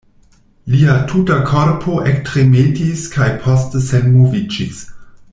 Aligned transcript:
Lia 0.75 0.95
tuta 1.11 1.35
korpo 1.49 1.99
ektremetis 2.13 3.03
kaj 3.17 3.27
poste 3.43 3.83
senmoviĝis. 3.91 4.81